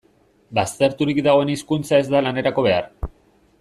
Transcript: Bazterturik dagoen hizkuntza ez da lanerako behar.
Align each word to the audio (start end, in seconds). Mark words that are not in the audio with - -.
Bazterturik 0.59 1.21
dagoen 1.29 1.53
hizkuntza 1.55 2.03
ez 2.05 2.09
da 2.15 2.25
lanerako 2.29 2.69
behar. 2.71 2.93